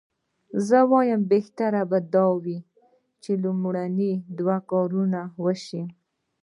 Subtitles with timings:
[0.67, 2.57] زه وایم بهتره به دا وي
[3.23, 5.83] چې لومړني دوه کارونه وشي.